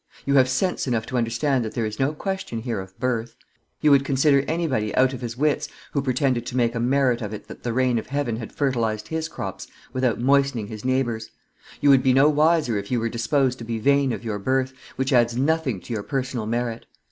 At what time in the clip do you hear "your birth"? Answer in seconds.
14.25-14.73